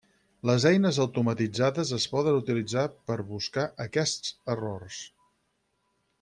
Les 0.49 0.63
eines 0.69 0.99
automatitzades 1.03 1.91
es 1.97 2.07
poden 2.13 2.39
utilitzar 2.39 2.87
per 3.11 3.19
buscar 3.35 3.67
aquests 3.87 4.33
errors. 4.57 5.01